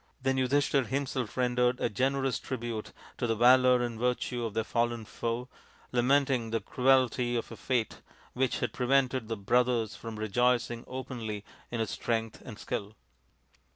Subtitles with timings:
[0.19, 5.05] Then Yudhishthir himself rendered a generous tribute to the valour and virtue of their fallen
[5.05, 5.47] foe,
[5.91, 8.01] lamenting the cruelty of a fate
[8.33, 12.95] which had prevented the brothers from rejoicing openly in his strength and skill.